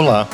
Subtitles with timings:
[0.00, 0.26] Olá,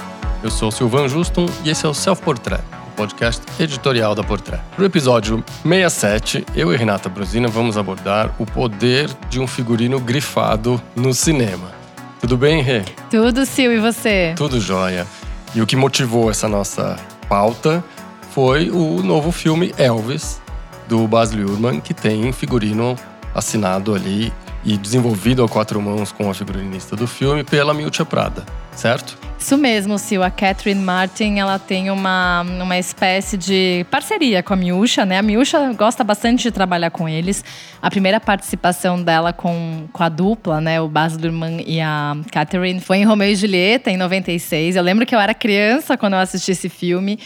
[0.44, 4.62] eu sou Silvan Juston e esse é o Self Portrait, o podcast editorial da Portrait.
[4.78, 10.80] No episódio 67, eu e Renata Brosina vamos abordar o poder de um figurino grifado
[10.94, 11.72] no cinema.
[12.20, 12.84] Tudo bem, Rê?
[13.10, 14.34] Tudo, Sil, e você?
[14.36, 15.04] Tudo jóia.
[15.52, 16.94] E o que motivou essa nossa
[17.28, 17.82] pauta
[18.30, 20.40] foi o novo filme Elvis,
[20.86, 22.94] do Baz Luhrmann, que tem figurino
[23.34, 24.32] assinado ali
[24.66, 28.44] e desenvolvido a quatro mãos com a figurinista do filme pela Miltia Prada,
[28.74, 29.16] certo?
[29.38, 30.24] Isso mesmo, Sil.
[30.24, 35.18] A Catherine Martin, ela tem uma, uma espécie de parceria com a Miúcha, né?
[35.18, 37.44] A Miúcha gosta bastante de trabalhar com eles.
[37.80, 40.80] A primeira participação dela com, com a dupla, né?
[40.80, 44.74] O Baz Luhrmann e a Catherine, foi em Romeo e Julieta, em 96.
[44.74, 47.20] Eu lembro que eu era criança quando eu assisti esse filme.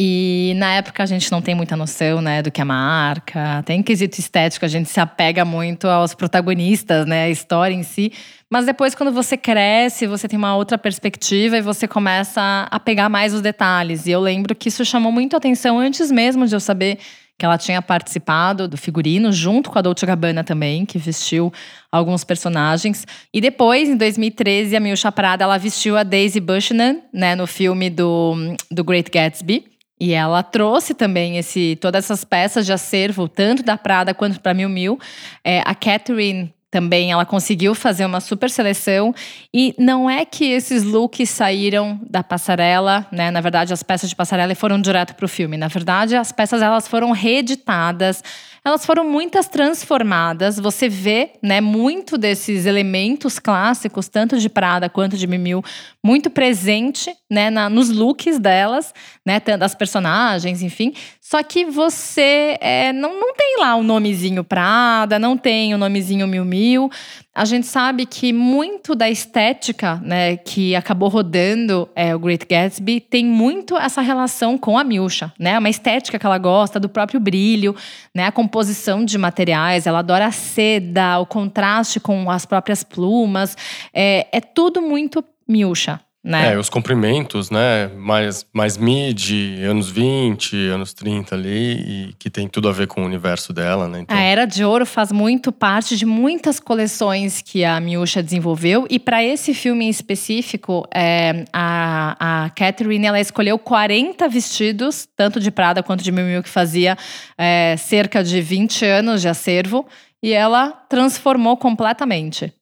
[0.00, 3.64] E na época a gente não tem muita noção, né, do que é marca.
[3.66, 8.12] Tem quesito estético, a gente se apega muito aos protagonistas, né, a história em si.
[8.48, 13.08] Mas depois, quando você cresce, você tem uma outra perspectiva e você começa a pegar
[13.08, 14.06] mais os detalhes.
[14.06, 17.00] E eu lembro que isso chamou muito atenção antes mesmo de eu saber
[17.36, 21.52] que ela tinha participado do figurino, junto com a Dolce Gabbana também, que vestiu
[21.90, 23.04] alguns personagens.
[23.34, 27.90] E depois, em 2013, a Milcha Prada, ela vestiu a Daisy Buchanan, né, no filme
[27.90, 29.77] do, do Great Gatsby.
[30.00, 34.54] E ela trouxe também esse, todas essas peças de acervo, tanto da Prada quanto para
[34.54, 34.98] Miu Miu.
[35.44, 39.14] É, a Catherine também ela conseguiu fazer uma super seleção
[39.54, 43.30] e não é que esses looks saíram da passarela, né?
[43.30, 45.56] Na verdade, as peças de passarela foram direto para o filme.
[45.56, 48.22] Na verdade, as peças elas foram reeditadas,
[48.64, 50.58] elas foram muitas transformadas.
[50.58, 55.62] Você vê, né, muito desses elementos clássicos, tanto de Prada quanto de Mimiu,
[56.04, 58.92] muito presente, né, na, nos looks delas,
[59.24, 60.92] né, das personagens, enfim.
[61.20, 66.26] Só que você é, não, não tem lá o nomezinho Prada, não tem o nomezinho
[66.26, 66.90] Miu Miu.
[67.38, 72.98] A gente sabe que muito da estética, né, que acabou rodando é, o Great Gatsby
[72.98, 75.56] tem muito essa relação com a Milcha, né?
[75.56, 77.76] Uma estética que ela gosta, do próprio brilho,
[78.12, 78.26] né?
[78.26, 83.56] A composição de materiais, ela adora a seda, o contraste com as próprias plumas.
[83.94, 86.00] É, é tudo muito Milcha.
[86.22, 86.52] Né?
[86.52, 87.88] É, os comprimentos, né?
[87.96, 89.30] Mais, mais mid,
[89.62, 91.74] anos 20, anos 30 ali,
[92.08, 94.00] e que tem tudo a ver com o universo dela, né?
[94.00, 94.16] Então...
[94.16, 98.98] A Era de Ouro faz muito parte de muitas coleções que a Miúcha desenvolveu, e
[98.98, 105.52] para esse filme em específico, é, a, a Catherine ela escolheu 40 vestidos, tanto de
[105.52, 106.98] Prada quanto de Miu Miu, que fazia
[107.38, 109.86] é, cerca de 20 anos de acervo,
[110.20, 112.52] e ela transformou completamente.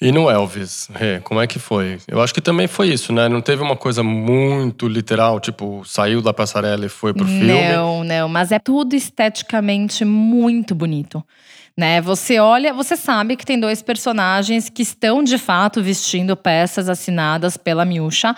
[0.00, 1.98] E no Elvis, Rê, como é que foi?
[2.06, 3.28] Eu acho que também foi isso, né?
[3.28, 7.46] Não teve uma coisa muito literal, tipo, saiu da passarela e foi pro filme.
[7.46, 11.24] Não, não, mas é tudo esteticamente muito bonito.
[11.78, 12.00] Né?
[12.00, 17.56] Você olha, você sabe que tem dois personagens que estão de fato vestindo peças assinadas
[17.56, 18.34] pela Miúcha,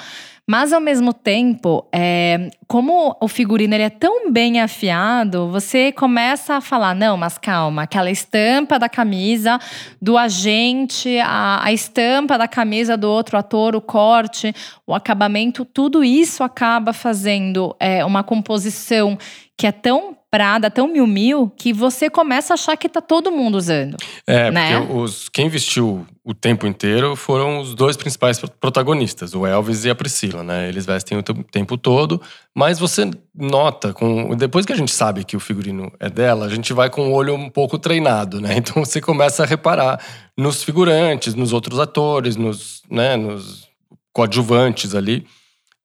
[0.47, 6.57] mas ao mesmo tempo, é, como o figurino ele é tão bem afiado, você começa
[6.57, 9.59] a falar: não, mas calma, aquela estampa da camisa
[10.03, 14.55] do agente, a, a estampa da camisa do outro ator, o corte,
[14.87, 19.17] o acabamento, tudo isso acaba fazendo é, uma composição
[19.57, 23.33] que é tão Prada, tão mil mil, que você começa a achar que tá todo
[23.33, 23.97] mundo usando.
[24.25, 24.79] É, né?
[24.79, 29.91] porque os, quem vestiu o tempo inteiro foram os dois principais protagonistas, o Elvis e
[29.91, 30.69] a Priscila, né?
[30.69, 32.23] Eles vestem o tempo todo,
[32.55, 36.49] mas você nota, com depois que a gente sabe que o figurino é dela, a
[36.49, 38.55] gente vai com o olho um pouco treinado, né?
[38.71, 40.01] Então você começa a reparar
[40.39, 43.69] nos figurantes, nos outros atores, nos, né, nos
[44.13, 45.27] coadjuvantes ali.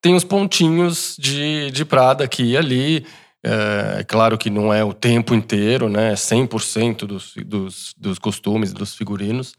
[0.02, 3.06] Tem os pontinhos de, de Prada aqui e ali
[3.48, 6.14] é, claro que não é o tempo inteiro, né?
[6.16, 9.54] 100% é dos, dos, dos costumes, dos figurinos.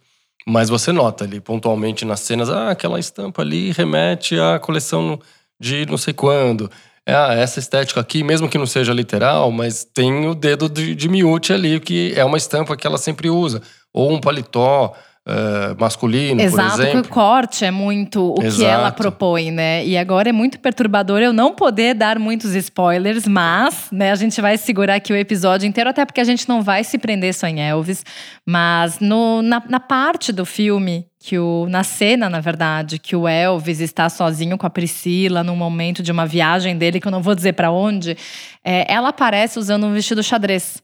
[0.45, 5.21] Mas você nota ali pontualmente nas cenas, ah, aquela estampa ali remete à coleção
[5.61, 6.69] de não sei quando.
[7.07, 10.93] É, ah, essa estética aqui, mesmo que não seja literal, mas tem o dedo de,
[10.93, 13.63] de Miúcha ali, que é uma estampa que ela sempre usa.
[13.93, 14.95] Ou um paletó,
[15.29, 17.03] Uh, masculino, Exato, por exemplo.
[17.03, 18.61] que o corte é muito o Exato.
[18.61, 19.85] que ela propõe, né?
[19.85, 24.41] E agora é muito perturbador eu não poder dar muitos spoilers, mas, né, a gente
[24.41, 27.49] vai segurar aqui o episódio inteiro, até porque a gente não vai se prender só
[27.49, 28.05] em Elvis.
[28.47, 33.27] Mas no, na, na parte do filme, que o, na cena, na verdade, que o
[33.27, 37.21] Elvis está sozinho com a Priscila num momento de uma viagem dele, que eu não
[37.21, 38.17] vou dizer para onde,
[38.65, 40.81] é, ela aparece usando um vestido xadrez.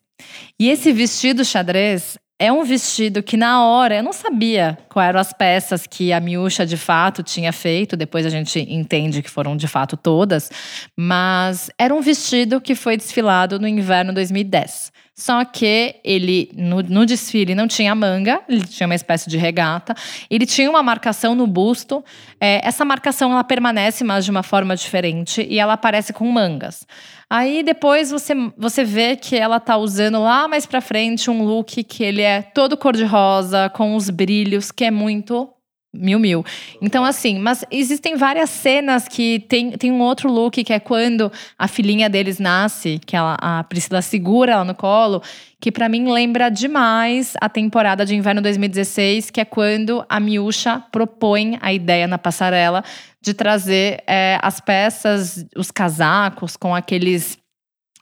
[0.59, 5.21] E esse vestido xadrez é um vestido que na hora eu não sabia quais eram
[5.21, 9.57] as peças que a Miúcha de fato tinha feito, depois a gente entende que foram
[9.57, 10.51] de fato todas,
[10.97, 14.92] mas era um vestido que foi desfilado no inverno 2010.
[15.15, 19.95] Só que ele, no, no, desfile, não tinha manga, ele tinha uma espécie de regata.
[20.31, 22.03] Ele tinha uma marcação no busto.
[22.41, 26.87] É, essa marcação ela permanece, mas de uma forma diferente, e ela aparece com mangas.
[27.29, 31.85] Aí depois você, você vê que ela tá usando lá mais pra frente um look
[31.85, 35.49] que ele é todo cor-de-rosa, com os brilhos, que é muito
[35.95, 36.43] Mil, mil.
[36.81, 41.31] Então, assim, mas existem várias cenas que tem, tem um outro look, que é quando
[41.59, 45.23] a filhinha deles nasce, que ela, a Priscila segura ela no colo,
[45.61, 50.83] que para mim lembra demais a temporada de inverno 2016, que é quando a Miúcha
[50.91, 52.83] propõe a ideia na passarela
[53.21, 57.39] de trazer é, as peças, os casacos com aqueles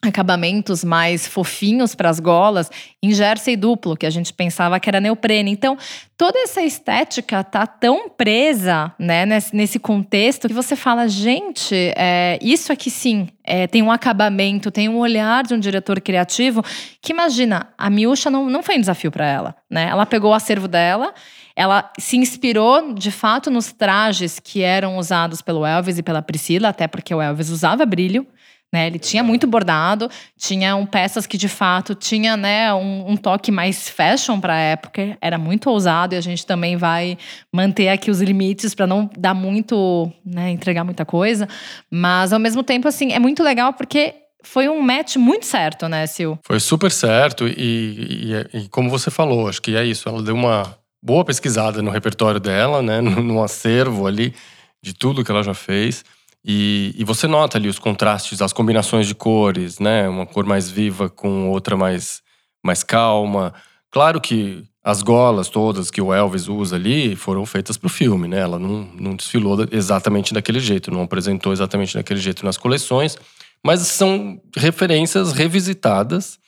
[0.02, 2.70] acabamentos mais fofinhos para as golas
[3.02, 5.50] em jersey duplo, que a gente pensava que era neoprene.
[5.50, 5.76] Então,
[6.17, 12.38] toda essa estética tá tão presa, né, nesse, nesse contexto que você fala, gente, é,
[12.41, 16.62] isso aqui sim é, tem um acabamento, tem um olhar de um diretor criativo
[17.02, 19.88] que imagina, a Miúcha não, não foi um desafio para ela, né?
[19.91, 21.12] Ela pegou o acervo dela
[21.56, 26.69] ela se inspirou de fato nos trajes que eram usados pelo Elvis e pela Priscila,
[26.69, 28.26] até porque o Elvis usava brilho.
[28.72, 30.08] Né, ele tinha muito bordado,
[30.38, 35.19] tinham peças que de fato tinha né, um, um toque mais fashion para a época,
[35.20, 37.19] era muito ousado e a gente também vai
[37.52, 41.49] manter aqui os limites para não dar muito, né, entregar muita coisa,
[41.90, 46.06] mas ao mesmo tempo assim é muito legal porque foi um match muito certo, né,
[46.06, 46.38] Sil?
[46.44, 50.34] Foi super certo e, e, e como você falou, acho que é isso, ela deu
[50.34, 54.34] uma boa pesquisada no repertório dela, né, no, no acervo ali
[54.82, 56.05] de tudo que ela já fez.
[56.44, 60.08] E, e, você nota ali os contrastes, as combinações de cores, né?
[60.08, 62.22] Uma cor mais viva com outra mais,
[62.64, 63.52] mais calma.
[63.90, 68.26] Claro que as golas todas que o Elvis usa ali foram feitas para o filme,
[68.26, 68.38] né?
[68.38, 73.19] Ela não, não desfilou exatamente daquele jeito, não apresentou exatamente daquele jeito nas coleções,
[73.62, 76.38] mas são referências revisitadas,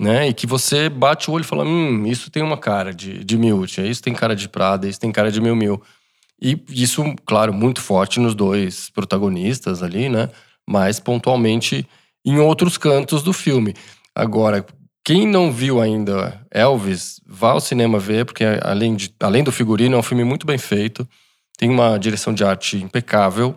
[0.00, 0.28] né?
[0.28, 3.36] E que você bate o olho e fala: hum, isso tem uma cara de, de
[3.36, 5.82] Milt, isso tem cara de Prada, isso tem cara de Mil Mil.
[6.42, 10.28] E isso, claro, muito forte nos dois protagonistas ali, né?
[10.68, 11.86] Mas pontualmente
[12.24, 13.74] em outros cantos do filme.
[14.12, 14.66] Agora,
[15.04, 19.94] quem não viu ainda Elvis, vá ao cinema ver, porque além, de, além do figurino,
[19.94, 21.08] é um filme muito bem feito.
[21.56, 23.56] Tem uma direção de arte impecável.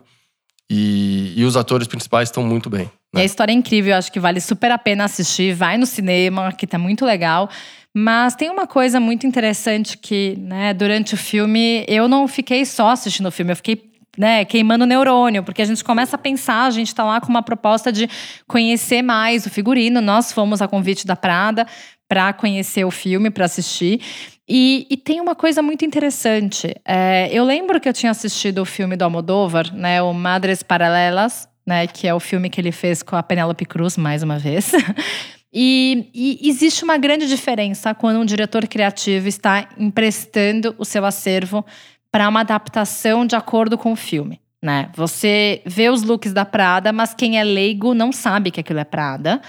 [0.69, 2.91] E, e os atores principais estão muito bem.
[3.15, 5.53] E a história é incrível, acho que vale super a pena assistir.
[5.53, 7.49] Vai no cinema, que tá muito legal.
[7.93, 12.89] Mas tem uma coisa muito interessante que, né, durante o filme, eu não fiquei só
[12.89, 16.71] assistindo o filme, eu fiquei né, queimando neurônio, porque a gente começa a pensar, a
[16.71, 18.09] gente está lá com uma proposta de
[18.47, 20.01] conhecer mais o figurino.
[20.01, 21.65] Nós fomos a convite da Prada
[22.07, 24.01] para conhecer o filme, para assistir.
[24.47, 26.75] E, e, tem uma coisa muito interessante.
[26.85, 31.47] É, eu lembro que eu tinha assistido o filme do Almodóvar, né, o Madres Paralelas,
[31.65, 34.71] né, que é o filme que ele fez com a Penélope Cruz, mais uma vez.
[35.57, 41.65] E, e, existe uma grande diferença quando um diretor criativo está emprestando o seu acervo
[42.11, 44.41] para uma adaptação de acordo com o filme.
[44.61, 44.89] Né?
[44.95, 48.83] Você vê os looks da Prada, mas quem é leigo não sabe que aquilo é
[48.83, 49.41] Prada.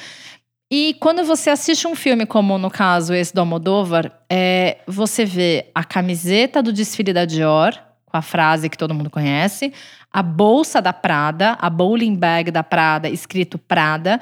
[0.70, 5.70] E quando você assiste um filme, como no caso esse do Almodóvar, é, você vê
[5.74, 7.76] a camiseta do desfile da Dior,
[8.06, 9.73] com a frase que todo mundo conhece,
[10.12, 14.20] a bolsa da Prada, a bowling bag da Prada, escrito Prada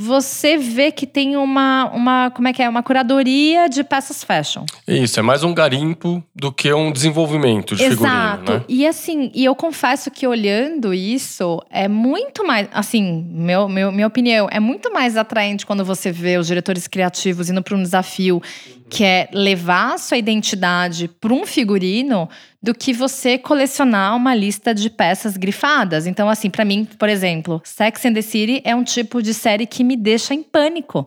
[0.00, 4.64] você vê que tem uma, uma, como é que é, uma curadoria de peças fashion.
[4.86, 7.96] Isso, é mais um garimpo do que um desenvolvimento de Exato.
[7.96, 8.52] figurino, Exato.
[8.52, 8.64] Né?
[8.68, 14.06] E assim, e eu confesso que olhando isso, é muito mais, assim, meu, meu, minha
[14.06, 18.40] opinião, é muito mais atraente quando você vê os diretores criativos indo para um desafio
[18.90, 22.28] que é levar a sua identidade para um figurino
[22.62, 26.06] do que você colecionar uma lista de peças grifadas.
[26.06, 29.66] Então, assim, para mim, por exemplo, Sex and the City é um tipo de série
[29.66, 31.06] que me deixa em pânico,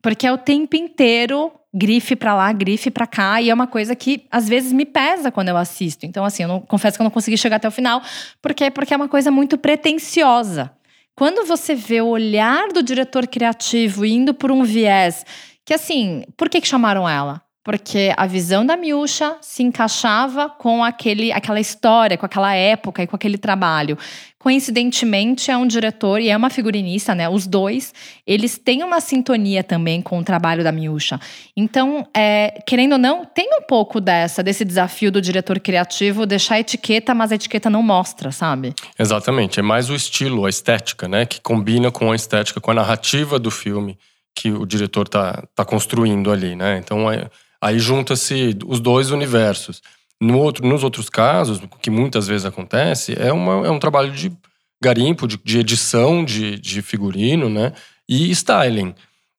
[0.00, 3.96] porque é o tempo inteiro grife para lá, grife para cá, e é uma coisa
[3.96, 6.04] que às vezes me pesa quando eu assisto.
[6.04, 8.02] Então, assim, eu não, confesso que eu não consegui chegar até o final,
[8.42, 10.70] porque porque é uma coisa muito pretensiosa.
[11.14, 15.24] Quando você vê o olhar do diretor criativo indo por um viés
[15.64, 17.42] que assim, por que, que chamaram ela?
[17.64, 23.06] Porque a visão da Miúcha se encaixava com aquele, aquela história, com aquela época e
[23.06, 23.96] com aquele trabalho.
[24.36, 27.28] Coincidentemente, é um diretor e é uma figurinista, né?
[27.28, 27.94] Os dois,
[28.26, 31.20] eles têm uma sintonia também com o trabalho da Miúcha.
[31.56, 36.56] Então, é, querendo ou não, tem um pouco dessa, desse desafio do diretor criativo deixar
[36.56, 38.74] a etiqueta, mas a etiqueta não mostra, sabe?
[38.98, 39.60] Exatamente.
[39.60, 41.24] É mais o estilo, a estética, né?
[41.24, 43.96] Que combina com a estética, com a narrativa do filme
[44.34, 46.78] que o diretor está tá construindo ali, né?
[46.78, 47.26] Então aí,
[47.60, 49.82] aí junta-se os dois universos.
[50.20, 54.12] No outro, nos outros casos, o que muitas vezes acontece, é, uma, é um trabalho
[54.12, 54.32] de
[54.80, 57.72] garimpo, de, de edição de, de figurino, né?
[58.08, 58.94] E styling.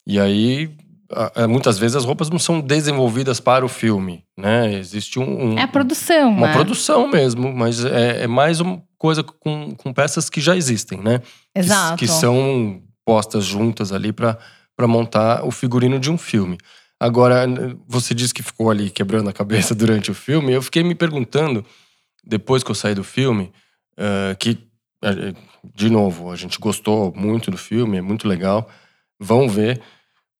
[0.05, 0.69] E aí
[1.47, 4.73] muitas vezes as roupas não são desenvolvidas para o filme, né?
[4.73, 5.53] Existe um.
[5.53, 6.31] um é a produção.
[6.31, 6.53] Uma né?
[6.53, 11.21] produção mesmo, mas é, é, mais uma coisa com, com peças que já existem, né?
[11.55, 11.97] Exato.
[11.97, 14.37] Que, que são postas juntas ali para
[14.79, 16.57] montar o figurino de um filme.
[16.99, 17.45] Agora,
[17.87, 20.53] você disse que ficou ali quebrando a cabeça durante o filme.
[20.53, 21.65] Eu fiquei me perguntando,
[22.23, 23.51] depois que eu saí do filme,
[23.97, 24.57] uh, que,
[25.75, 28.69] de novo, a gente gostou muito do filme, é muito legal.
[29.19, 29.81] Vão ver.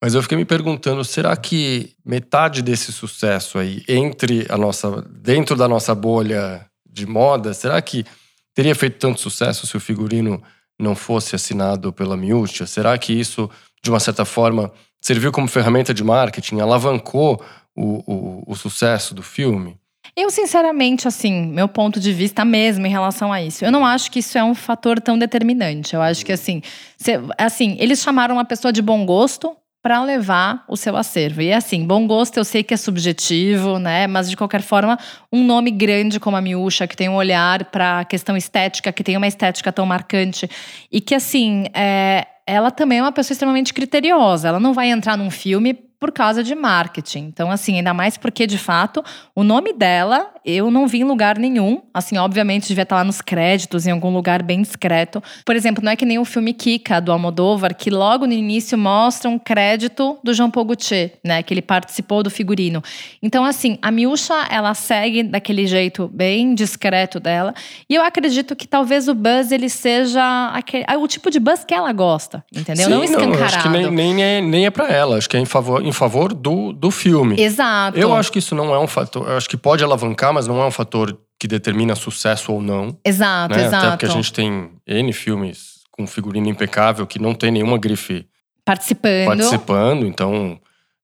[0.01, 5.55] Mas eu fiquei me perguntando, será que metade desse sucesso aí entre a nossa dentro
[5.55, 8.05] da nossa bolha de moda, será que
[8.53, 10.41] teria feito tanto sucesso se o figurino
[10.79, 12.67] não fosse assinado pela Miúcha?
[12.67, 13.49] Será que isso,
[13.83, 14.71] de uma certa forma,
[15.01, 17.43] serviu como ferramenta de marketing, alavancou
[17.75, 19.77] o, o, o sucesso do filme?
[20.15, 24.11] Eu, sinceramente, assim, meu ponto de vista mesmo em relação a isso, eu não acho
[24.11, 25.95] que isso é um fator tão determinante.
[25.95, 26.61] Eu acho que, assim,
[26.97, 31.41] cê, assim eles chamaram uma pessoa de bom gosto para levar o seu acervo.
[31.41, 34.07] E assim, bom gosto eu sei que é subjetivo, né?
[34.07, 34.97] Mas de qualquer forma,
[35.29, 39.03] um nome grande como a Miúcha, que tem um olhar para a questão estética, que
[39.03, 40.49] tem uma estética tão marcante
[40.89, 44.47] e que assim, é, ela também é uma pessoa extremamente criteriosa.
[44.47, 47.19] Ela não vai entrar num filme por causa de marketing.
[47.19, 49.01] Então, assim, ainda mais porque, de fato,
[49.33, 51.81] o nome dela eu não vi em lugar nenhum.
[51.93, 55.23] Assim, obviamente, devia estar lá nos créditos, em algum lugar bem discreto.
[55.45, 58.77] Por exemplo, não é que nem o filme Kika, do Almodóvar, que logo no início
[58.77, 61.41] mostra um crédito do Jean Paul Gaultier, né?
[61.41, 62.83] Que ele participou do figurino.
[63.21, 67.53] Então, assim, a Miúcha, ela segue daquele jeito bem discreto dela.
[67.89, 71.73] E eu acredito que talvez o buzz, ele seja aquele, o tipo de buzz que
[71.73, 72.87] ela gosta, entendeu?
[72.87, 73.37] Sim, não escancarado.
[73.37, 75.17] Não, acho que nem, nem, é, nem é pra ela.
[75.17, 77.41] Acho que é em favor em favor do, do filme.
[77.41, 77.97] Exato.
[77.97, 79.27] Eu acho que isso não é um fator.
[79.27, 82.97] Eu acho que pode alavancar, mas não é um fator que determina sucesso ou não.
[83.03, 83.65] Exato, né?
[83.65, 83.85] exato.
[83.85, 88.27] Até porque a gente tem N filmes com figurino impecável que não tem nenhuma grife
[88.65, 89.27] participando.
[89.27, 90.59] Participando, então.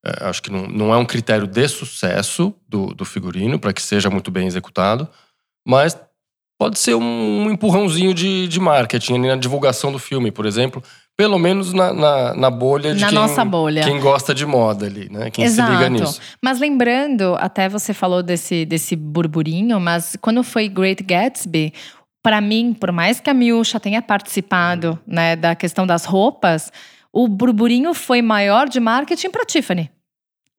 [0.06, 3.82] É, acho que não, não é um critério de sucesso do, do figurino para que
[3.82, 5.06] seja muito bem executado,
[5.68, 6.00] mas
[6.58, 10.82] pode ser um, um empurrãozinho de, de marketing na divulgação do filme, por exemplo.
[11.20, 13.84] Pelo menos na, na, na bolha de na quem, nossa bolha.
[13.84, 15.30] quem gosta de moda ali, né?
[15.30, 15.70] Quem Exato.
[15.70, 16.22] se liga nisso.
[16.42, 21.74] Mas lembrando, até você falou desse, desse burburinho, mas quando foi Great Gatsby,
[22.24, 26.72] para mim, por mais que a Miúcha tenha participado né, da questão das roupas,
[27.12, 29.92] o burburinho foi maior de marketing para Tiffany.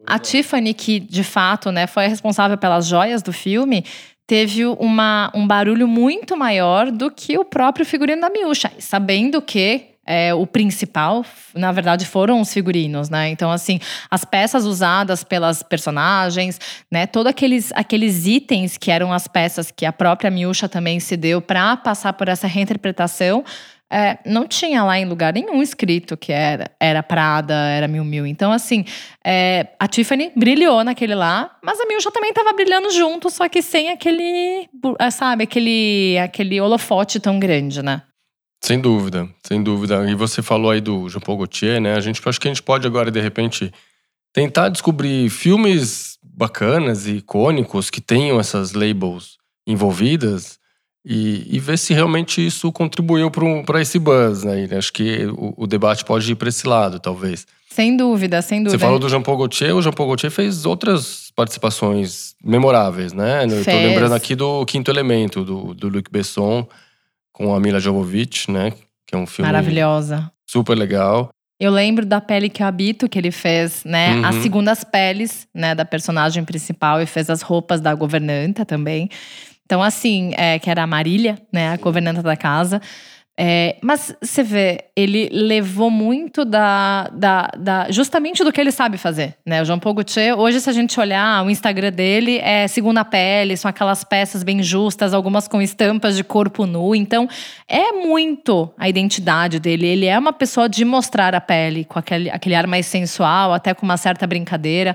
[0.07, 3.83] A Tiffany, que de fato né, foi responsável pelas joias do filme,
[4.27, 8.71] teve uma, um barulho muito maior do que o próprio figurino da Miúcha.
[8.79, 11.25] Sabendo que é, o principal,
[11.55, 13.29] na verdade, foram os figurinos, né?
[13.29, 13.79] Então, assim,
[14.11, 16.59] as peças usadas pelas personagens,
[16.91, 17.07] né?
[17.07, 21.41] Todos aqueles, aqueles itens que eram as peças que a própria Miúcha também se deu
[21.41, 23.45] para passar por essa reinterpretação.
[23.89, 28.27] É, não tinha lá em lugar nenhum escrito que era, era Prada, era Mil Mil.
[28.27, 28.85] Então, assim,
[29.25, 33.63] é, a Tiffany brilhou naquele lá, mas a Miúcha também estava brilhando junto, só que
[33.63, 34.69] sem aquele,
[35.13, 38.03] sabe, aquele, aquele holofote tão grande, né?
[38.63, 40.09] Sem dúvida, sem dúvida.
[40.11, 41.95] E você falou aí do Jean Paul Gaultier, né?
[41.95, 43.73] A gente acho que a gente pode agora, de repente,
[44.33, 50.59] tentar descobrir filmes bacanas e icônicos que tenham essas labels envolvidas
[51.05, 53.31] e, e ver se realmente isso contribuiu
[53.65, 54.67] para esse buzz, né?
[54.67, 57.47] E acho que o, o debate pode ir para esse lado, talvez.
[57.71, 58.79] Sem dúvida, sem dúvida.
[58.79, 63.49] Você falou do Jean Paul Gaultier, o Jean Paul Gaultier fez outras participações memoráveis, né?
[63.49, 63.67] Fez.
[63.67, 66.69] Eu tô lembrando aqui do Quinto Elemento, do, do Luc Besson,
[67.41, 68.71] com a Mila Jovovich, né?
[69.07, 71.31] Que é um filme maravilhosa, super legal.
[71.59, 74.15] Eu lembro da pele que eu habito que ele fez, né?
[74.15, 74.25] Uhum.
[74.27, 79.09] As segundas peles, né, da personagem principal e fez as roupas da governanta também.
[79.65, 82.81] Então, assim, é, que era a Marília, né, a governanta da casa.
[83.43, 88.99] É, mas você vê, ele levou muito da, da, da, justamente do que ele sabe
[88.99, 89.63] fazer, né?
[89.63, 89.97] O João Paul
[90.37, 94.63] hoje se a gente olhar o Instagram dele é segunda pele, são aquelas peças bem
[94.63, 96.95] justas, algumas com estampas de corpo nu.
[96.95, 97.27] Então,
[97.67, 99.87] é muito a identidade dele.
[99.87, 103.73] Ele é uma pessoa de mostrar a pele com aquele, aquele ar mais sensual, até
[103.73, 104.95] com uma certa brincadeira.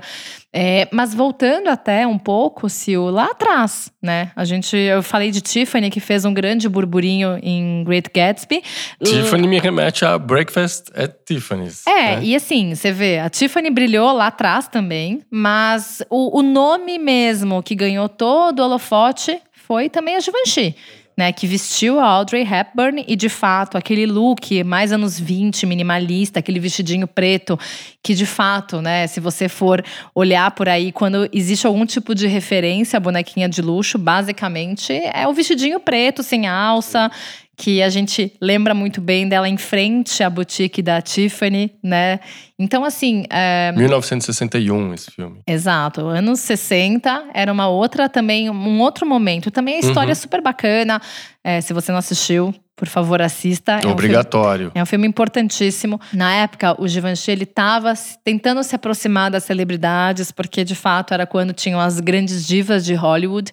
[0.58, 4.30] É, mas voltando até um pouco, Sil, lá atrás, né?
[4.34, 8.35] A gente, eu falei de Tiffany, que fez um grande burburinho em Great Gatsby.
[9.02, 11.86] Tiffany me remete a Breakfast at Tiffany's.
[11.86, 12.24] É, né?
[12.24, 17.62] e assim, você vê, a Tiffany brilhou lá atrás também, mas o, o nome mesmo
[17.62, 20.74] que ganhou todo o holofote foi também a Givenchy
[21.16, 26.40] né, que vestiu a Audrey Hepburn e de fato aquele look mais anos 20, minimalista,
[26.40, 27.58] aquele vestidinho preto,
[28.02, 29.82] que de fato, né, se você for
[30.14, 35.26] olhar por aí quando existe algum tipo de referência à bonequinha de luxo, basicamente é
[35.26, 37.10] o vestidinho preto sem alça,
[37.56, 42.20] que a gente lembra muito bem dela em frente à boutique da Tiffany, né?
[42.58, 43.24] Então, assim.
[43.30, 43.72] É...
[43.72, 45.40] 1961, esse filme.
[45.46, 46.02] Exato.
[46.02, 49.50] Anos 60 era uma outra também, um outro momento.
[49.50, 50.12] Também a história uhum.
[50.12, 51.00] é super bacana.
[51.42, 53.80] É, se você não assistiu, por favor, assista.
[53.82, 54.66] É Obrigatório.
[54.66, 55.98] Um filme, é um filme importantíssimo.
[56.12, 61.26] Na época, o Givenchy ele estava tentando se aproximar das celebridades, porque de fato era
[61.26, 63.50] quando tinham as grandes divas de Hollywood.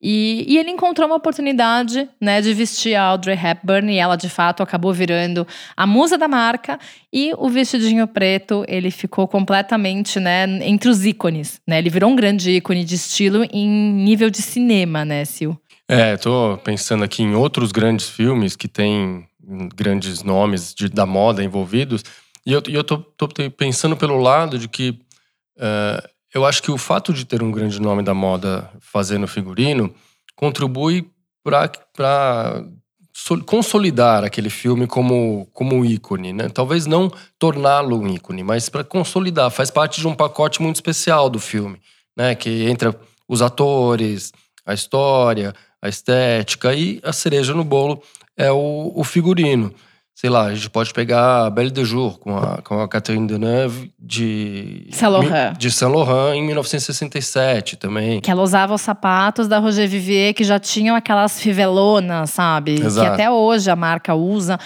[0.00, 4.30] E, e, ele encontrou uma oportunidade né, de vestir a Audrey Hepburn e ela de
[4.30, 5.46] fato acabou virando
[5.76, 6.78] a musa da marca
[7.12, 11.60] e o vestidinho preto ele ficou completamente né, entre os ícones.
[11.66, 11.78] Né?
[11.78, 15.52] Ele virou um grande ícone de estilo em nível de cinema, né, Sil?
[15.92, 19.26] É, tô pensando aqui em outros grandes filmes que têm
[19.74, 22.04] grandes nomes de, da moda envolvidos.
[22.46, 24.90] E eu, eu tô, tô pensando pelo lado de que
[25.56, 29.92] uh, eu acho que o fato de ter um grande nome da moda fazendo figurino
[30.36, 31.10] contribui
[31.42, 32.62] para
[33.44, 36.48] consolidar aquele filme como, como ícone, né?
[36.50, 39.50] Talvez não torná-lo um ícone, mas para consolidar.
[39.50, 41.80] Faz parte de um pacote muito especial do filme,
[42.16, 42.36] né?
[42.36, 42.94] Que entra
[43.26, 44.30] os atores,
[44.64, 45.52] a história,
[45.82, 48.02] a estética e a cereja no bolo
[48.36, 49.72] é o, o figurino.
[50.14, 53.26] Sei lá, a gente pode pegar a Belle de Jour com a, com a Catherine
[53.26, 55.56] Deneuve de Saint Laurent.
[55.56, 58.20] de Saint Laurent em 1967 também.
[58.20, 62.72] Que ela usava os sapatos da Roger Vivier que já tinham aquelas fivelonas, sabe?
[62.72, 63.06] Exato.
[63.06, 64.58] Que até hoje a marca usa.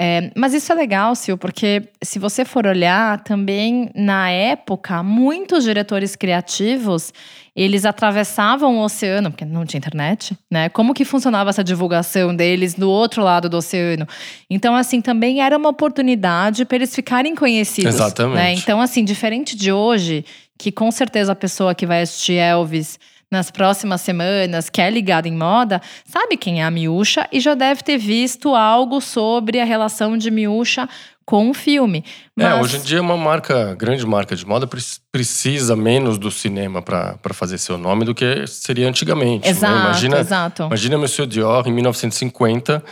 [0.00, 5.64] É, mas isso é legal, Sil, porque se você for olhar, também na época, muitos
[5.64, 7.12] diretores criativos
[7.54, 10.70] eles atravessavam o oceano, porque não tinha internet, né?
[10.70, 14.08] Como que funcionava essa divulgação deles do outro lado do oceano?
[14.48, 17.94] Então, assim, também era uma oportunidade para eles ficarem conhecidos.
[17.94, 18.36] Exatamente.
[18.36, 18.54] Né?
[18.54, 20.24] Então, assim, diferente de hoje,
[20.58, 22.98] que com certeza a pessoa que vai assistir Elvis
[23.32, 27.54] nas próximas semanas, que é ligada em moda, sabe quem é a Miúcha e já
[27.54, 30.86] deve ter visto algo sobre a relação de Miúcha
[31.24, 32.04] com o filme.
[32.38, 32.46] É, Mas...
[32.46, 34.68] É, hoje em dia uma marca, grande marca de moda
[35.10, 39.44] precisa menos do cinema para fazer seu nome do que seria antigamente.
[39.44, 39.50] Né?
[39.50, 39.80] Exato, né?
[39.80, 40.62] imagina, exato.
[40.64, 42.84] Imagina Monsieur Dior em 1950,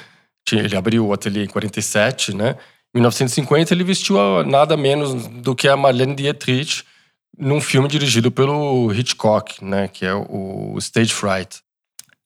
[0.53, 2.57] ele abriu o ateliê em 47, né?
[2.95, 6.83] Em 1950 ele vestiu nada menos do que a Marlene Dietrich
[7.41, 9.89] num filme dirigido pelo Hitchcock, né?
[9.89, 11.61] Que é o Stage Fright.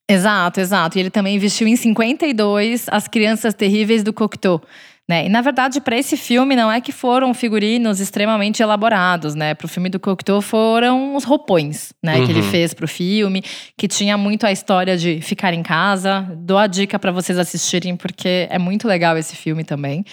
[0.07, 0.97] Exato, exato.
[0.97, 4.61] E ele também vestiu em 52 As Crianças Terríveis do Cocteau.
[5.07, 5.27] Né?
[5.27, 9.53] E na verdade, para esse filme, não é que foram figurinos extremamente elaborados, né?
[9.53, 12.17] Para o filme do Cocteau foram os roupões, né?
[12.17, 12.25] Uhum.
[12.25, 12.49] Que ele uhum.
[12.49, 13.43] fez para o filme,
[13.77, 16.27] que tinha muito a história de ficar em casa.
[16.37, 20.03] Dou a dica para vocês assistirem, porque é muito legal esse filme também.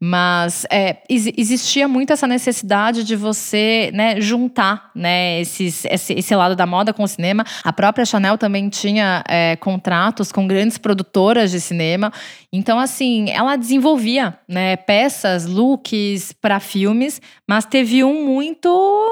[0.00, 6.54] Mas é, existia muito essa necessidade de você né, juntar né, esses, esse, esse lado
[6.54, 7.44] da moda com o cinema.
[7.64, 12.12] A própria Chanel também tinha é, contratos com grandes produtoras de cinema.
[12.52, 18.68] Então, assim, ela desenvolvia né, peças, looks para filmes, mas teve um muito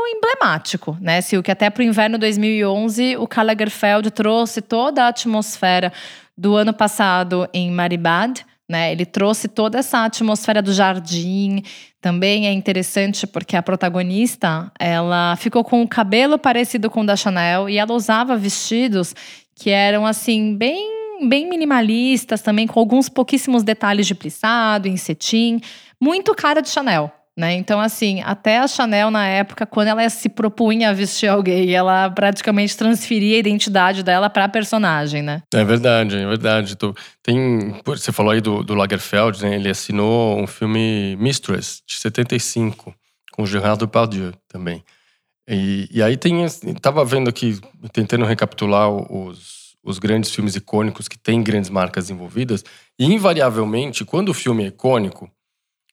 [0.09, 1.21] emblemático, né?
[1.21, 5.93] Se o que até para o inverno 2011 o Karl Lagerfeld trouxe toda a atmosfera
[6.37, 8.93] do ano passado em Maribad, né?
[8.93, 11.63] Ele trouxe toda essa atmosfera do jardim.
[12.01, 17.17] Também é interessante porque a protagonista, ela ficou com o cabelo parecido com o da
[17.17, 19.15] Chanel e ela usava vestidos
[19.55, 25.61] que eram assim bem bem minimalistas também, com alguns pouquíssimos detalhes de plissado, em cetim.
[26.00, 27.12] Muito cara de Chanel.
[27.37, 27.55] Né?
[27.55, 32.09] Então, assim, até a Chanel, na época, quando ela se propunha a vestir alguém, ela
[32.09, 35.42] praticamente transferia a identidade dela para a personagem, né?
[35.53, 36.77] É verdade, é verdade.
[37.20, 39.57] Tem, você falou aí do, do Lagerfeld, né?
[39.57, 42.94] Ele assinou um filme Mistress, de 75,
[43.33, 44.85] com Gerard Depardieu também.
[45.48, 46.46] E, e aí tem,
[46.81, 47.59] tava vendo aqui,
[47.92, 52.64] tentando recapitular os os grandes filmes icônicos que têm grandes marcas envolvidas.
[52.99, 55.31] E, invariavelmente, quando o filme é icônico,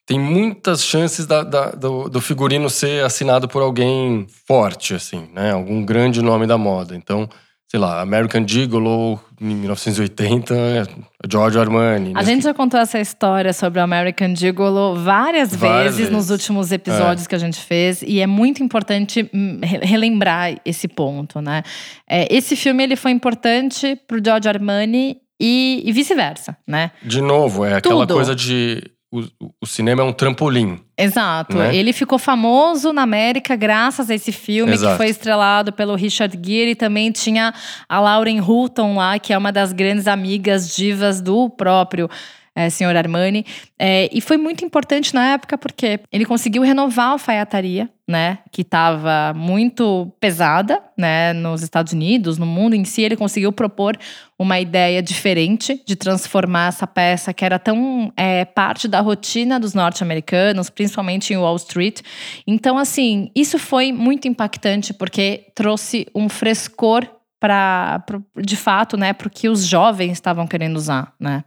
[0.05, 5.51] tem muitas chances da, da, do, do, figurino ser assinado por alguém forte, assim, né?
[5.51, 6.95] Algum grande nome da moda.
[6.95, 7.29] Então,
[7.71, 10.89] sei lá, American Gigolo, em 1980,
[11.25, 12.11] Giorgio Armani.
[12.17, 16.29] A gente já contou essa história sobre o American Gigolo várias, várias vezes, vezes, nos
[16.29, 17.29] últimos episódios é.
[17.29, 18.01] que a gente fez.
[18.01, 21.63] E é muito importante hum, relembrar esse ponto, né?
[22.09, 26.91] É, esse filme, ele foi importante pro Giorgio Armani e, e vice-versa, né?
[27.01, 28.15] De novo, é aquela Tudo.
[28.15, 29.25] coisa de o,
[29.59, 30.79] o, cinema é um trampolim.
[30.97, 31.57] Exato.
[31.57, 31.75] Né?
[31.75, 34.93] Ele ficou famoso na América graças a esse filme Exato.
[34.93, 37.53] que foi estrelado pelo Richard Gere e também tinha
[37.89, 42.09] a Lauren Hutton lá, que é uma das grandes amigas divas do próprio
[42.55, 43.45] é, Senhor Armani.
[43.79, 48.61] É, e foi muito importante na época porque ele conseguiu renovar a alfaiataria, né, que
[48.61, 53.01] estava muito pesada, né, nos Estados Unidos, no mundo em si.
[53.01, 53.97] Ele conseguiu propor
[54.37, 59.73] uma ideia diferente de transformar essa peça que era tão é, parte da rotina dos
[59.73, 62.01] norte-americanos, principalmente em Wall Street.
[62.45, 67.07] Então, assim, isso foi muito impactante porque trouxe um frescor
[67.39, 68.03] para,
[68.37, 71.43] de fato, né, para o que os jovens estavam querendo usar, né?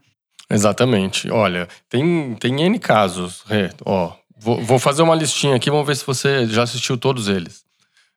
[0.50, 1.30] Exatamente.
[1.30, 3.42] Olha, tem, tem N casos.
[3.50, 7.28] É, ó, vou, vou fazer uma listinha aqui, vamos ver se você já assistiu todos
[7.28, 7.64] eles.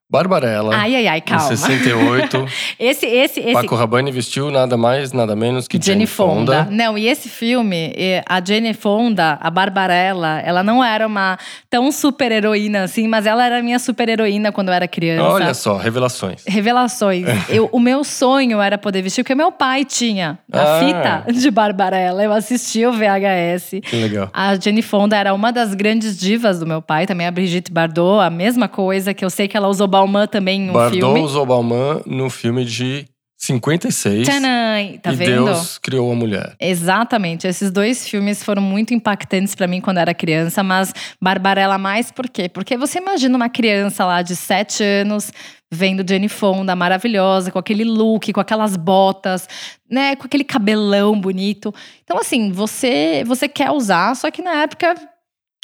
[0.09, 0.73] Barbarella.
[0.73, 1.43] Ai, ai, ai, calma.
[1.43, 2.45] Em 68.
[2.79, 3.51] esse, esse, esse.
[3.51, 6.63] Paco Rabanne vestiu nada mais, nada menos que Jenny, Fonda.
[6.63, 6.71] Fonda.
[6.71, 7.93] Não, e esse filme,
[8.25, 11.37] a Jenny Fonda, a Barbarella, ela não era uma
[11.69, 15.27] tão super heroína assim, mas ela era minha super heroína quando eu era criança.
[15.27, 16.45] Olha só, revelações.
[16.47, 17.25] Revelações.
[17.49, 20.79] eu, o meu sonho era poder vestir, porque meu pai tinha a ah.
[20.79, 22.23] fita de Barbarella.
[22.23, 23.81] Eu assistia o VHS.
[23.83, 24.29] Que legal.
[24.31, 28.23] A Jenny Fonda era uma das grandes divas do meu pai, também a Brigitte Bardot,
[28.23, 31.19] a mesma coisa, que eu sei que ela usou Balmain também um Bardot filme.
[31.21, 33.05] usou Balmain no filme de
[33.39, 34.27] 56.
[34.27, 35.45] Tchanan, tá e vendo?
[35.45, 36.55] Deus criou a mulher.
[36.59, 37.47] Exatamente.
[37.47, 42.27] Esses dois filmes foram muito impactantes para mim quando era criança, mas Barbarella mais por
[42.27, 42.49] quê?
[42.49, 45.31] Porque você imagina uma criança lá de 7 anos
[45.71, 49.47] vendo Jenny Fonda maravilhosa, com aquele look, com aquelas botas,
[49.89, 51.73] né, com aquele cabelão bonito.
[52.03, 54.95] Então assim, você você quer usar, só que na época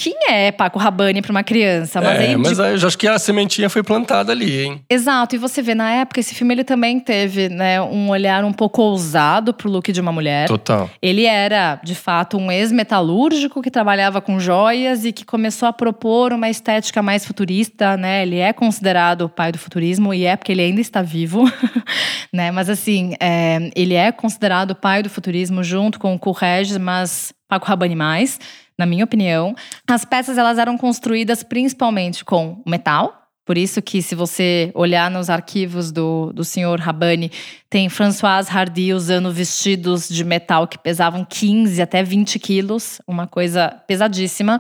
[0.04, 2.02] quem é Paco Rabanne para uma criança?
[2.02, 4.82] Mas, é, aí, mas eu acho que a sementinha foi plantada ali, hein?
[4.89, 8.52] Exato, e você vê, na época, esse filme ele também teve né, um olhar um
[8.52, 10.50] pouco ousado pro look de uma mulher.
[10.50, 10.89] Total.
[11.02, 16.34] Ele era, de fato, um ex-metalúrgico que trabalhava com joias e que começou a propor
[16.34, 18.24] uma estética mais futurista, né?
[18.24, 21.50] Ele é considerado o pai do futurismo, e é porque ele ainda está vivo,
[22.34, 22.52] né?
[22.52, 27.34] Mas assim, é, ele é considerado o pai do futurismo junto com o Courrèges, mas
[27.48, 28.38] Paco Rabanne mais
[28.78, 29.56] na minha opinião.
[29.88, 33.24] As peças elas eram construídas principalmente com metal.
[33.46, 37.30] Por isso que se você olhar nos arquivos do, do senhor Rabani,
[37.70, 43.68] tem Françoise Hardy usando vestidos de metal que pesavam 15 até 20 quilos, uma coisa
[43.86, 44.60] pesadíssima.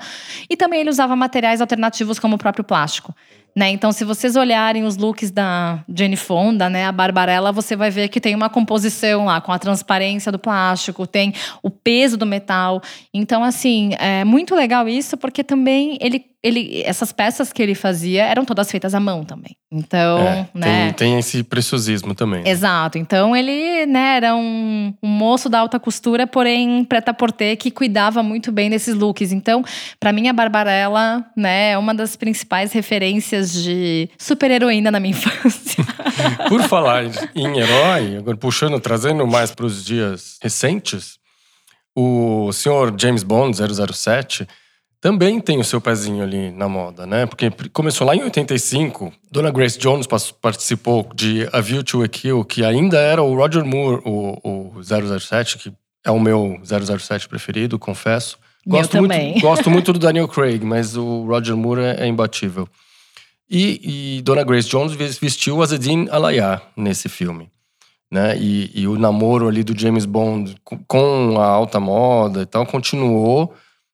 [0.49, 3.15] E também ele usava materiais alternativos como o próprio plástico.
[3.55, 3.69] Né?
[3.69, 8.09] Então, se vocês olharem os looks da Jenny Fonda, né, a Barbarella, você vai ver
[8.09, 12.81] que tem uma composição lá com a transparência do plástico, tem o peso do metal.
[13.13, 18.25] Então, assim, é muito legal isso, porque também ele ele, essas peças que ele fazia
[18.25, 19.55] eram todas feitas à mão também.
[19.75, 20.85] Então, é, né?
[20.93, 22.47] Tem, tem, esse preciosismo também.
[22.47, 22.99] Exato.
[22.99, 28.21] Então ele, né, era um, um moço da alta costura, porém preta porter que cuidava
[28.21, 29.31] muito bem desses looks.
[29.31, 29.65] Então,
[29.99, 35.83] para mim a Barbarella, né, é uma das principais referências de super-heroína na minha infância.
[36.47, 41.17] Por falar em herói, agora puxando, trazendo mais para os dias recentes,
[41.95, 44.47] o senhor James Bond 007
[45.03, 47.25] também tem o seu pezinho ali na moda, né?
[47.25, 50.07] Porque começou lá em 85, Dona Grace Jones
[50.41, 54.81] participou de A View to a Kill, que ainda era o Roger Moore, o, o
[54.81, 55.73] 007, que
[56.05, 58.37] é o meu 007 preferido, confesso.
[58.65, 62.65] Gosto muito, gosto muito do Daniel Craig, mas o Roger Moore é, é imbatível.
[63.49, 67.49] E, e, Dona Grace Jones vestiu a Zedine Alaya nesse filme.
[68.09, 68.37] Né?
[68.37, 70.55] E, e o namoro ali do James Bond
[70.87, 73.53] com a alta moda e tal continuou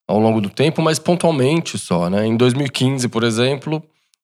[0.09, 2.25] ao longo do tempo, mas pontualmente só, né?
[2.25, 3.83] Em 2015, por exemplo,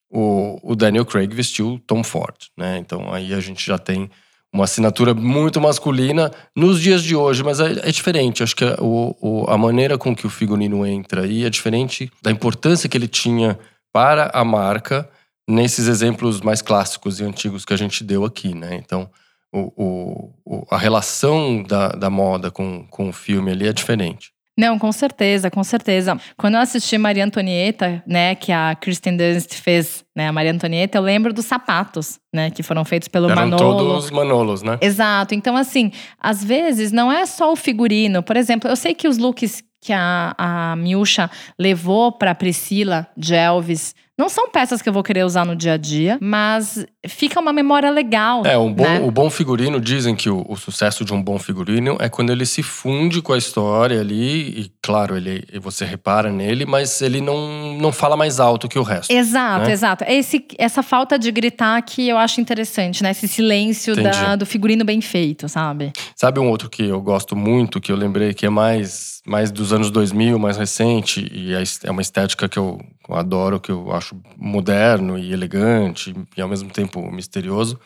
[0.10, 2.80] o, o Daniel Craig vestiu Tom Ford, né?
[2.80, 4.10] Então aí a gente já tem
[4.52, 8.42] uma assinatura muito masculina nos dias de hoje, mas é, é diferente.
[8.42, 12.32] Acho que o, o, a maneira com que o figurino entra aí é diferente da
[12.32, 13.60] importância que ele tinha
[13.94, 15.08] para a marca
[15.48, 18.76] nesses exemplos mais clássicos e antigos que a gente deu aqui, né?
[18.76, 19.08] Então,
[19.54, 24.35] o, o, a relação da, da moda com, com o filme ali é diferente.
[24.58, 26.18] Não, com certeza, com certeza.
[26.38, 30.98] Quando eu assisti Maria Antonieta, né, que a Kristen Dunst fez, né, a Maria Antonieta,
[30.98, 33.78] eu lembro dos sapatos, né, que foram feitos pelo Eram Manolo.
[33.78, 34.78] todos Manolos, né?
[34.82, 35.36] Exato.
[35.36, 38.24] Então, assim, às vezes não é só o figurino.
[38.24, 43.36] Por exemplo, eu sei que os looks que a, a Miúcha levou para Priscila de
[43.36, 47.38] Elvis não são peças que eu vou querer usar no dia a dia, mas fica
[47.38, 48.46] uma memória legal.
[48.46, 49.02] É, um bom, né?
[49.02, 52.46] o bom figurino, dizem que o, o, sucesso de um bom figurino é quando ele
[52.46, 57.78] se funde com a história ali, e claro, ele, você repara nele, mas ele não,
[57.78, 59.12] não fala mais alto que o resto.
[59.12, 59.72] Exato, né?
[59.74, 60.04] exato.
[60.06, 63.12] É esse, essa falta de gritar que eu acho interessante, né?
[63.12, 65.92] Esse silêncio da, do figurino bem feito, sabe?
[66.16, 69.74] Sabe um outro que eu gosto muito, que eu lembrei que é mais, mais dos
[69.74, 73.92] anos 2000, mais recente, e é, é uma estética que eu eu adoro, que eu
[73.92, 74.05] acho
[74.38, 77.80] moderno e elegante e ao mesmo tempo misterioso,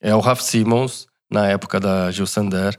[0.00, 2.76] é o Ralph Simmons, na época da Gil Sander,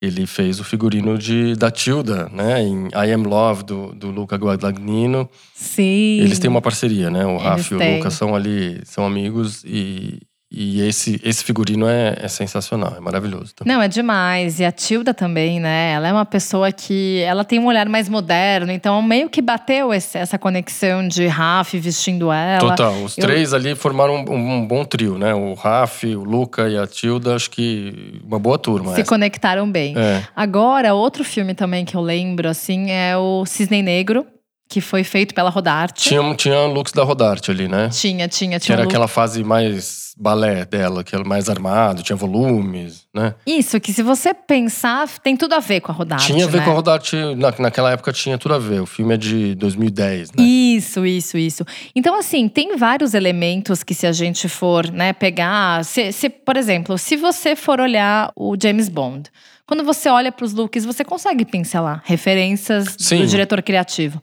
[0.00, 2.62] ele fez o figurino de, da Tilda, né?
[2.62, 5.28] Em I Am Love, do, do Luca Guadagnino.
[5.54, 6.20] Sim.
[6.20, 7.26] Eles têm uma parceria, né?
[7.26, 7.96] O Rafa e o.
[7.96, 13.54] Luca são ali, são amigos e, e esse, esse figurino é, é sensacional, é maravilhoso
[13.54, 13.74] também.
[13.74, 14.58] Não, é demais.
[14.60, 15.92] E a Tilda também, né?
[15.92, 19.92] Ela é uma pessoa que ela tem um olhar mais moderno, então meio que bateu
[19.92, 22.60] esse- essa conexão de Raf vestindo ela.
[22.70, 25.34] Total, os eu- três ali formaram um, um bom trio, né?
[25.34, 28.94] O Rafa, o Luca e a Tilda, acho que uma boa turma.
[28.94, 29.08] Se essa.
[29.10, 29.94] conectaram bem.
[29.98, 30.22] É.
[30.34, 34.24] Agora, outro filme também que eu lembro, assim, é o Cisne Negro,
[34.70, 36.08] que foi feito pela Rodarte.
[36.08, 37.88] Tinha, tinha looks da Rodarte ali, né?
[37.90, 38.58] tinha, tinha.
[38.58, 42.16] Que tinha era um look- aquela fase mais balé dela, que era mais armado, tinha
[42.16, 43.34] volumes, né?
[43.46, 46.26] Isso, que se você pensar, tem tudo a ver com a Rodarte.
[46.26, 46.64] tinha a ver né?
[46.64, 48.80] com a Rodarte, na, naquela época tinha tudo a ver.
[48.80, 50.42] O filme é de 2010, né?
[50.42, 51.64] Isso, isso, isso.
[51.94, 55.84] Então, assim, tem vários elementos que, se a gente for né, pegar.
[55.84, 59.30] Se, se, por exemplo, se você for olhar o James Bond,
[59.66, 63.20] quando você olha para os looks, você consegue pincelar referências Sim.
[63.20, 64.20] do diretor criativo.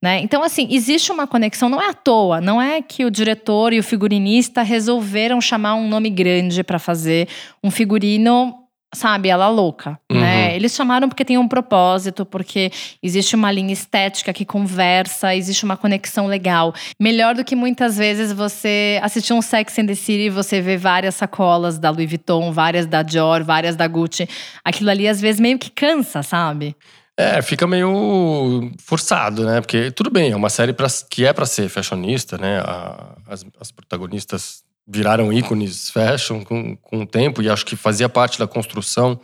[0.00, 0.20] Né?
[0.20, 3.80] Então, assim, existe uma conexão, não é à toa, não é que o diretor e
[3.80, 7.28] o figurinista resolveram chamar um nome grande para fazer
[7.64, 8.54] um figurino,
[8.94, 10.50] sabe, ela louca, né?
[10.50, 10.54] Uhum.
[10.54, 12.70] Eles chamaram porque tem um propósito, porque
[13.02, 16.72] existe uma linha estética que conversa, existe uma conexão legal.
[16.98, 20.76] Melhor do que muitas vezes você assistir um Sex and the City e você vê
[20.76, 24.28] várias sacolas da Louis Vuitton, várias da Dior, várias da Gucci.
[24.64, 26.76] Aquilo ali às vezes meio que cansa, sabe?
[27.20, 29.60] É, fica meio forçado, né?
[29.60, 32.60] Porque tudo bem, é uma série pra, que é pra ser fashionista, né?
[32.60, 38.08] A- as, as protagonistas viraram ícones fashion com, com o tempo e acho que fazia
[38.08, 39.20] parte da construção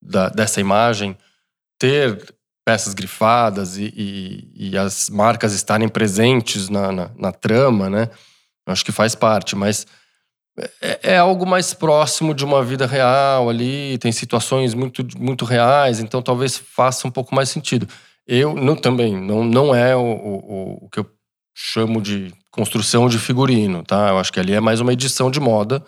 [0.00, 1.16] da- dessa imagem
[1.78, 2.34] ter
[2.66, 8.10] peças grifadas e, e- e as marcas estarem presentes na, na, na trama, né?
[8.66, 9.86] Acho que faz parte, mas
[10.80, 16.00] é, é algo mais próximo de uma vida real ali, tem situações muito, muito reais,
[16.00, 17.88] então talvez faça um pouco mais sentido.
[18.26, 21.06] Eu não, também, não, não é o, o, o que eu
[21.54, 24.10] chamo de construção de figurino, tá?
[24.10, 25.82] Eu acho que ali é mais uma edição de moda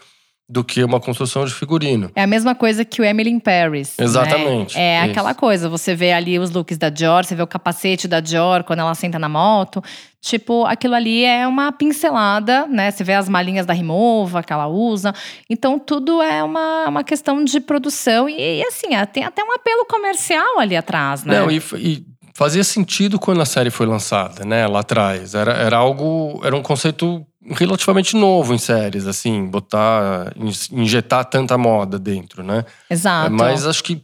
[0.50, 2.10] do que uma construção de figurino.
[2.16, 3.94] É a mesma coisa que o Emily in Paris.
[3.96, 4.04] né?
[4.04, 5.10] Exatamente, É isso.
[5.12, 8.64] aquela coisa, você vê ali os looks da Dior, você vê o capacete da Dior
[8.64, 9.80] quando ela senta na moto.
[10.20, 12.90] Tipo, aquilo ali é uma pincelada, né?
[12.90, 15.14] Você vê as malinhas da Remova que ela usa.
[15.48, 18.28] Então, tudo é uma, uma questão de produção.
[18.28, 21.38] E, e, assim, é, tem até um apelo comercial ali atrás, né?
[21.38, 24.66] Não, e, e fazia sentido quando a série foi lançada, né?
[24.66, 25.34] Lá atrás.
[25.34, 26.40] Era, era algo.
[26.44, 30.32] Era um conceito relativamente novo em séries, assim, botar.
[30.36, 32.64] in- injetar tanta moda dentro, né?
[32.88, 33.32] Exato.
[33.32, 34.02] Mas acho que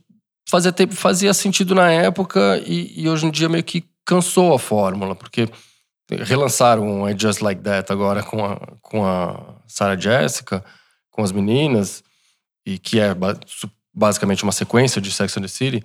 [0.49, 4.59] fazia, tempo, fazia sentido na época e, e hoje em dia meio que cansou a
[4.59, 5.49] fórmula, porque
[6.09, 10.65] relançaram I Just Like That agora com a, com a Sarah Jessica,
[11.11, 12.03] com as meninas,
[12.65, 13.15] e que é
[13.93, 15.85] basicamente uma sequência de Sex and the City.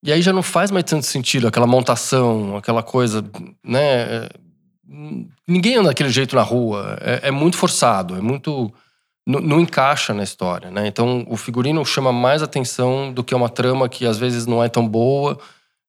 [0.00, 3.24] E aí já não faz mais tanto sentido aquela montação, aquela coisa,
[3.64, 4.28] né?
[5.46, 6.98] Ninguém anda daquele jeito na rua.
[7.00, 8.72] É, é muito forçado, é muito.
[9.26, 10.86] Não, não encaixa na história, né?
[10.86, 14.68] Então o figurino chama mais atenção do que uma trama que às vezes não é
[14.68, 15.38] tão boa.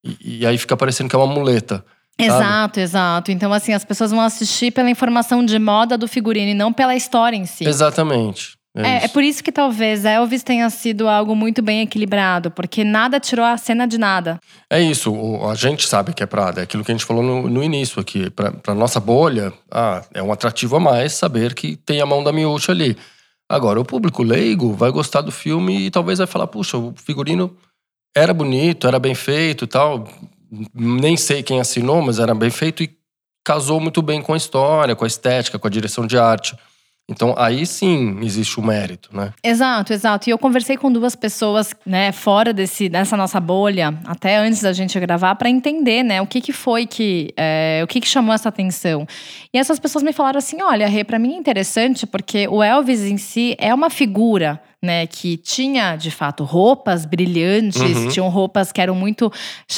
[0.04, 1.84] E, e aí fica parecendo que é uma muleta.
[2.18, 3.32] Exato, exato.
[3.32, 6.94] Então, assim, as pessoas vão assistir pela informação de moda do figurino e não pela
[6.94, 7.66] história em si.
[7.66, 8.59] Exatamente.
[8.76, 12.84] É, É, é por isso que talvez Elvis tenha sido algo muito bem equilibrado, porque
[12.84, 14.40] nada tirou a cena de nada.
[14.70, 17.50] É isso, a gente sabe que é Prada, é aquilo que a gente falou no,
[17.50, 18.30] no início aqui.
[18.30, 22.32] Pra nossa bolha, ah, é um atrativo a mais saber que tem a mão da
[22.32, 22.96] Miúcha ali.
[23.50, 27.58] Agora, o público leigo vai gostar do filme e talvez vai falar, puxa, o figurino
[28.16, 30.08] era bonito, era bem feito e tal.
[30.74, 32.96] Nem sei quem assinou, mas era bem feito e
[33.44, 36.56] casou muito bem com a história, com a estética, com a direção de arte.
[37.10, 39.34] Então, aí sim existe o mérito, né?
[39.44, 40.30] Exato, exato.
[40.30, 44.72] E eu conversei com duas pessoas, né, fora desse, dessa nossa bolha, até antes da
[44.72, 48.34] gente gravar, para entender, né, o que, que foi que, é, o que, que chamou
[48.34, 49.08] essa atenção.
[49.52, 53.02] E essas pessoas me falaram assim: olha, Rê, para mim é interessante porque o Elvis
[53.02, 54.62] em si é uma figura.
[54.82, 58.08] Né, que tinha de fato roupas brilhantes, Uhum.
[58.08, 59.30] tinham roupas que eram muito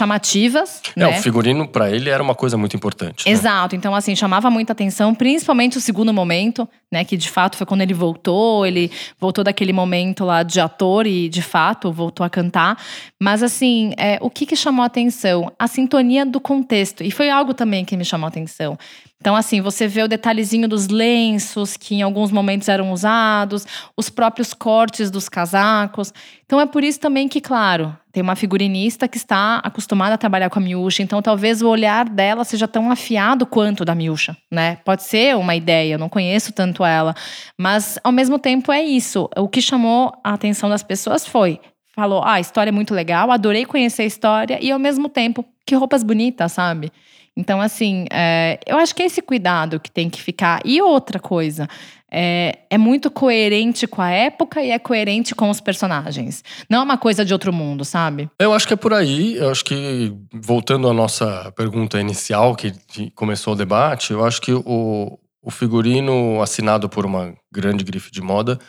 [0.05, 0.79] chamativas.
[0.95, 1.07] É, né?
[1.19, 3.25] o figurino pra ele era uma coisa muito importante.
[3.25, 3.31] né?
[3.31, 7.65] Exato, então assim, chamava muita atenção, principalmente o segundo momento, né, que de fato foi
[7.65, 12.29] quando ele voltou, ele voltou daquele momento lá de ator e de fato voltou a
[12.29, 12.77] cantar,
[13.19, 15.51] mas assim, é, o que que chamou a atenção?
[15.57, 18.77] A sintonia do contexto, e foi algo também que me chamou a atenção.
[19.21, 24.09] Então, assim, você vê o detalhezinho dos lenços, que em alguns momentos eram usados, os
[24.09, 26.11] próprios cortes dos casacos.
[26.43, 30.49] Então, é por isso também que, claro, tem uma figurinista que está acostumada a trabalhar
[30.49, 34.35] com a Miúcha, então talvez o olhar dela seja tão afiado quanto o da Miúcha,
[34.49, 34.77] né?
[34.83, 37.15] Pode ser uma ideia, eu não conheço tanto ela,
[37.55, 39.29] mas ao mesmo tempo é isso.
[39.37, 41.59] O que chamou a atenção das pessoas foi
[41.95, 45.45] falou: ah, a história é muito legal, adorei conhecer a história, e ao mesmo tempo,
[45.65, 46.91] que roupas bonitas, sabe?
[47.35, 50.61] Então, assim, é, eu acho que é esse cuidado que tem que ficar.
[50.65, 51.67] E outra coisa,
[52.11, 56.43] é, é, muito coerente com a época e é coerente com os personagens.
[56.69, 58.29] Não é uma coisa de outro mundo, sabe?
[58.37, 59.37] Eu acho que é por aí.
[59.37, 62.73] Eu acho que, voltando à nossa pergunta inicial, que
[63.15, 68.21] começou o debate, eu acho que o, o figurino assinado por uma grande grife de
[68.21, 68.59] moda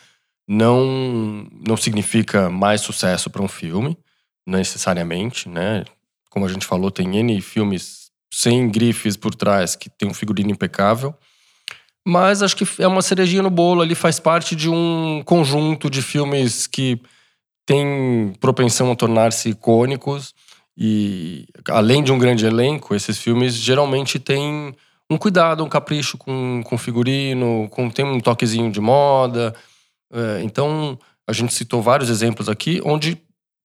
[0.46, 3.98] não, não significa mais sucesso para um filme,
[4.46, 5.85] necessariamente, né?
[6.31, 8.02] Como a gente falou, tem N filmes
[8.33, 11.14] sem grifes por trás que tem um figurino impecável.
[12.05, 16.01] Mas acho que é uma cerejinha no bolo ali, faz parte de um conjunto de
[16.01, 17.01] filmes que
[17.66, 20.35] tem propensão a tornar-se icônicos.
[20.77, 24.75] E além de um grande elenco, esses filmes geralmente têm
[25.09, 29.55] um cuidado, um capricho com, com figurino, com, tem um toquezinho de moda.
[30.11, 33.21] É, então, a gente citou vários exemplos aqui onde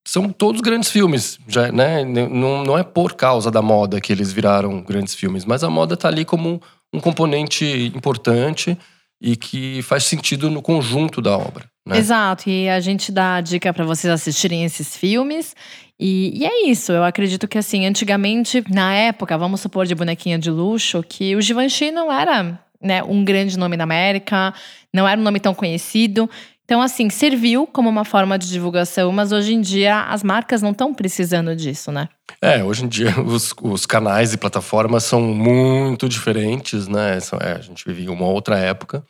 [0.07, 2.05] são todos grandes filmes, já, né?
[2.05, 5.95] Não, não é por causa da moda que eles viraram grandes filmes, mas a moda
[5.95, 6.61] está ali como
[6.93, 8.77] um componente importante
[9.21, 11.65] e que faz sentido no conjunto da obra.
[11.85, 11.97] Né?
[11.97, 15.53] Exato, e a gente dá a dica para vocês assistirem esses filmes.
[15.99, 20.39] E, e, é isso, eu acredito que assim, antigamente, na época, vamos supor de bonequinha
[20.39, 24.53] de luxo, que o Givenchy não era né, um grande nome na América,
[24.93, 26.29] não era um nome tão conhecido.
[26.67, 30.71] Então, assim, serviu como uma forma de divulgação, mas hoje em dia as marcas não
[30.71, 32.09] estão precisando disso, né?
[32.41, 37.19] É, hoje em dia os, os canais e plataformas são muito diferentes, né?
[37.39, 39.01] É, a gente vive em uma outra época.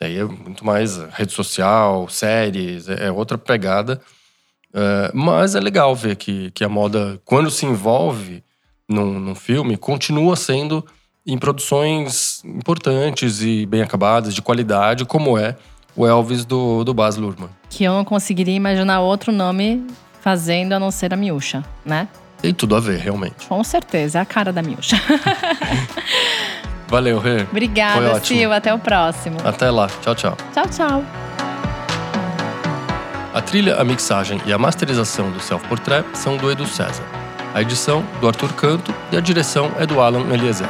[0.00, 4.00] Daí é muito mais rede social, séries, é, é outra pegada.
[4.74, 8.42] É, mas é legal ver que, que a moda, quando se envolve
[8.88, 10.84] num, num filme, continua sendo
[11.24, 15.56] em produções importantes e bem acabadas, de qualidade, como é
[15.96, 17.50] o Elvis do, do Baz Luhrmann.
[17.70, 19.86] Que eu não conseguiria imaginar outro nome
[20.20, 22.08] fazendo a não ser a Miúcha, né?
[22.40, 23.46] Tem tudo a ver, realmente.
[23.46, 25.00] Com certeza, é a cara da Miúcha.
[26.88, 27.42] Valeu, Rê.
[27.42, 28.52] Obrigada, Sil.
[28.52, 29.38] Até o próximo.
[29.44, 29.88] Até lá.
[30.02, 30.36] Tchau, tchau.
[30.52, 31.04] Tchau, tchau.
[33.32, 37.02] A trilha, a mixagem e a masterização do Self Portrait são do Edu César.
[37.52, 40.68] A edição, do Arthur Canto e a direção é do Alan Eliezer.